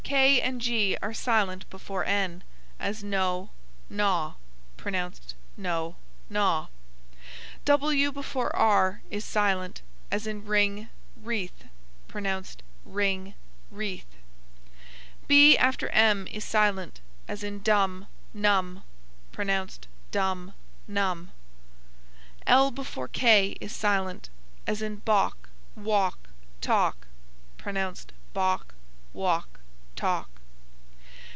K 0.11 0.41
and 0.41 0.59
G 0.59 0.97
are 1.01 1.13
silent 1.13 1.69
before 1.69 2.03
n; 2.03 2.43
as 2.81 3.01
know, 3.01 3.49
gnaw; 3.89 4.33
pronounced 4.75 5.35
no, 5.55 5.95
naw. 6.29 6.67
W 7.63 8.11
before 8.11 8.53
r 8.53 9.03
is 9.09 9.23
silent; 9.23 9.81
as 10.11 10.27
in 10.27 10.43
wring, 10.43 10.89
wreath; 11.15 11.63
pronounced 12.09 12.61
ring, 12.83 13.35
reath. 13.73 14.17
B 15.29 15.57
after 15.57 15.87
m 15.89 16.27
is 16.27 16.43
silent; 16.43 16.99
as 17.29 17.41
in 17.41 17.61
dumb, 17.61 18.07
numb; 18.33 18.83
pronounced 19.31 19.87
dum, 20.11 20.53
num. 20.89 21.31
L 22.45 22.69
before 22.69 23.07
k 23.07 23.55
is 23.61 23.73
silent; 23.73 24.29
as 24.67 24.81
in 24.81 24.97
balk, 24.97 25.47
walk, 25.77 26.19
talk; 26.59 27.07
pronounced 27.57 28.11
bauk, 28.33 28.75
wauk, 29.13 29.45
tauk. 29.93 30.29